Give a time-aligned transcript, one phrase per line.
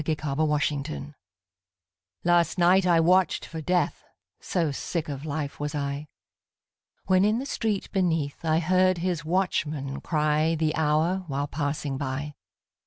[0.03, 0.49] TIME AND
[0.83, 1.13] DEATH AND LOVE.
[2.23, 4.03] Last night I watched for Death
[4.39, 6.07] So sick of life was I!
[7.05, 12.33] When in the street beneath I heard his watchman cry The hour, while passing by.